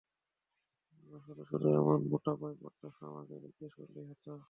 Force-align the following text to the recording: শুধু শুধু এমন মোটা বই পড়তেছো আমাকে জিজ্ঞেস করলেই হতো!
শুধু 1.21 1.43
শুধু 1.49 1.67
এমন 1.79 1.97
মোটা 2.09 2.33
বই 2.39 2.53
পড়তেছো 2.61 3.01
আমাকে 3.11 3.33
জিজ্ঞেস 3.43 3.71
করলেই 3.77 4.05
হতো! 4.11 4.31